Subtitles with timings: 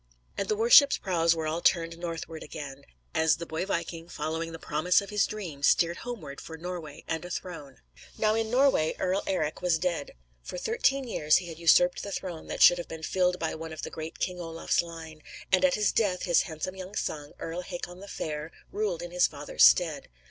[0.35, 4.51] And the war ships' prows were all turned northward again, as the boy viking, following
[4.51, 7.81] the promise of his dream, steered homeward for Norway and a throne.
[8.17, 10.15] Now in Norway Earl Eric was dead.
[10.41, 13.71] For thirteen years he had usurped the throne that should have been filled by one
[13.71, 17.61] of the great King Olaf's line; and, at his death, his handsome young son, Earl
[17.61, 20.07] Hakon the Fair, ruled in his father's stead.